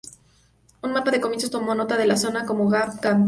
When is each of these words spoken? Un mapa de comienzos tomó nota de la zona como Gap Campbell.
Un 0.81 0.91
mapa 0.93 1.11
de 1.11 1.21
comienzos 1.21 1.51
tomó 1.51 1.75
nota 1.75 1.95
de 1.95 2.07
la 2.07 2.17
zona 2.17 2.47
como 2.47 2.67
Gap 2.69 2.99
Campbell. 3.01 3.19